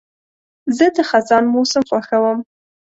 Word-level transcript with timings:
زه 0.77 0.85
د 0.95 0.97
خزان 1.09 1.43
موسم 1.53 1.83
خوښوم. 1.89 2.39